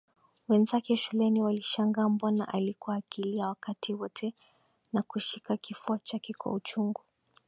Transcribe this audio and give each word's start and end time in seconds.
Wenzake 0.47 0.97
shuleni 0.97 1.41
walishangaa 1.41 2.09
mbona 2.09 2.47
alikuwa 2.47 2.95
akilia 2.95 3.47
wakati 3.47 3.93
wote 3.93 4.33
na 4.93 5.01
kushika 5.01 5.57
kifua 5.57 5.99
chake 5.99 6.33
kwa 6.33 6.53
uchungu 6.53 7.01